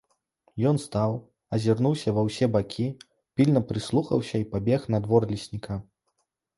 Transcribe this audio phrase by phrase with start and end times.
[0.69, 1.11] Ён стаў,
[1.57, 2.87] азірнуўся ва ўсе бакі,
[3.37, 5.83] пільна прыслухаўся і пабег на двор лесніка.